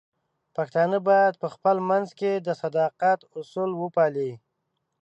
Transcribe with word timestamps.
پښتانه 0.55 0.97
بايد 1.07 1.33
په 1.41 1.47
خپل 1.55 1.75
منځ 1.89 2.07
کې 2.19 2.31
د 2.45 2.47
صداقت 2.61 3.19
اصول 3.39 3.71
وپالي. 3.81 4.31